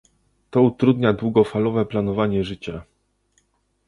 To 0.49 0.61
utrudnia 0.63 1.13
długofalowe 1.13 1.85
planowanie 1.85 2.43
życia 2.43 2.83